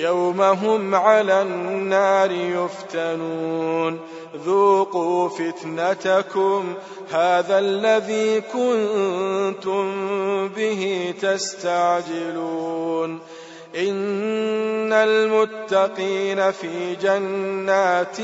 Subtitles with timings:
[0.00, 4.00] يوم هم على النار يفتنون.
[4.46, 6.74] ذوقوا فتنتكم
[7.10, 9.84] هذا الذي كنتم
[10.48, 13.18] به تستعجلون.
[13.76, 18.20] إن المتقين في جنات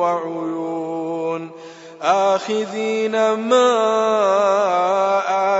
[0.00, 1.50] وعيون.
[2.02, 3.70] اخذين ما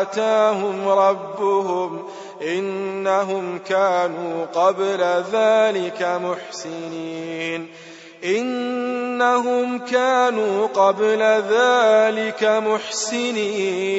[0.03, 2.05] آتاهم ربهم
[2.43, 7.69] إنهم كانوا قبل ذلك محسنين
[8.25, 13.91] إنهم كانوا قبل ذلك محسنين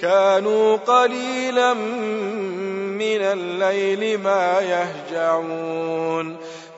[0.00, 6.36] كانوا قليلا من الليل ما يهجعون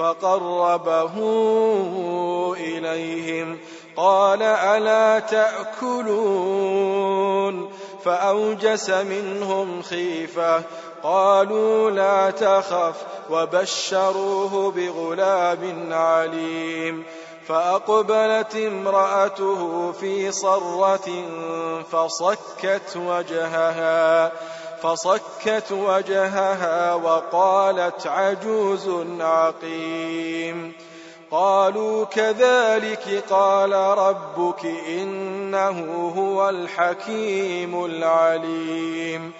[0.00, 1.12] فقربه
[2.56, 3.58] إليهم.
[3.96, 6.20] قال ألا تأكلون؟
[8.04, 10.62] فأوجس منهم خيفة.
[11.02, 12.94] قالوا لا تخف
[13.30, 17.04] وبشروه بغلام عليم.
[17.48, 21.24] فأقبلت امرأته في صرة
[21.92, 24.32] فصكت وجهها.
[24.82, 30.72] فصكت وجهها وقالت عجوز عقيم.
[31.30, 39.32] قالوا كذلك قال ربك إنه هو الحكيم العليم.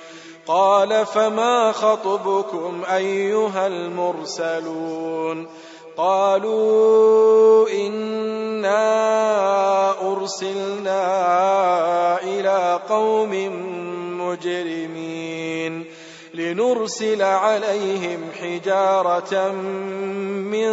[0.47, 5.49] قال فما خطبكم أيها المرسلون؟
[6.01, 8.81] قالوا انا
[10.13, 11.03] ارسلنا
[12.23, 13.33] إلى قوم
[14.21, 15.85] مجرمين
[16.35, 19.53] لنرسل عليهم حجاره
[20.53, 20.71] من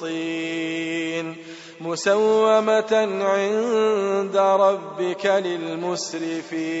[0.00, 1.36] طين
[1.80, 6.80] مسومه عند ربك للمسرفين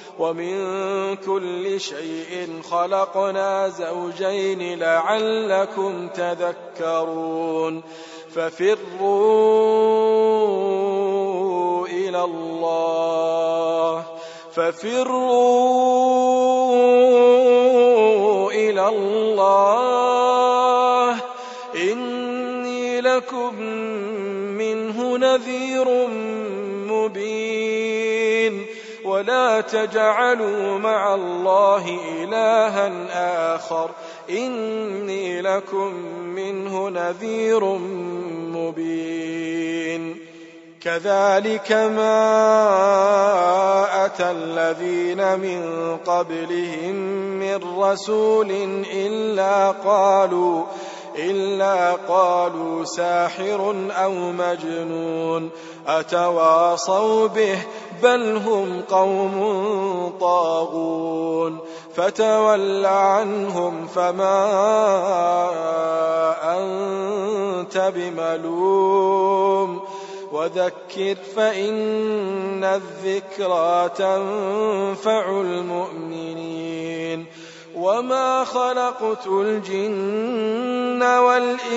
[0.19, 7.83] ومن كل شيء خلقنا زوجين لعلكم تذكرون
[8.35, 9.07] ففروا
[11.87, 14.05] إلى الله
[14.53, 15.31] ففروا
[18.51, 20.01] إلى الله
[21.75, 23.61] إني لكم
[24.57, 26.07] منه نذير
[26.87, 28.65] مبين
[29.11, 32.91] ولا تجعلوا مع الله إلها
[33.55, 33.89] آخر
[34.29, 35.93] إني لكم
[36.35, 37.63] منه نذير
[38.55, 40.17] مبين
[40.81, 42.25] كذلك ما
[44.05, 46.95] أتى الذين من قبلهم
[47.39, 48.51] من رسول
[48.93, 50.65] إلا قالوا
[51.15, 55.49] إلا قالوا ساحر أو مجنون
[55.87, 57.59] أتواصوا به
[58.03, 61.59] بل هم قوم طاغون.
[61.95, 64.47] فتول عنهم فما
[66.57, 69.81] أنت بملوم.
[70.31, 77.25] وذكر فإن الذكرى تنفع المؤمنين.
[77.81, 81.71] وما خلقت الجن والإنس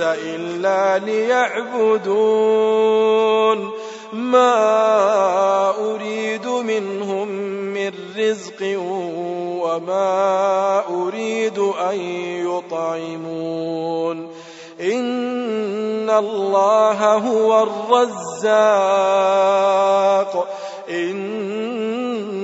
[0.00, 2.10] إلا ليعبدون
[4.12, 7.28] ما أريد منهم
[7.74, 8.78] من رزق
[9.62, 12.00] وما أريد أن
[12.46, 14.30] يطعمون
[14.80, 18.50] إن الله هو الرزاق